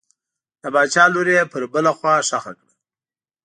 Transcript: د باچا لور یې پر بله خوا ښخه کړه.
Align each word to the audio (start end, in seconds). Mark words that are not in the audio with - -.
د 0.61 0.63
باچا 0.73 1.03
لور 1.13 1.27
یې 1.35 1.41
پر 1.51 1.63
بله 1.73 1.91
خوا 1.97 2.15
ښخه 2.27 2.51
کړه. 2.59 2.73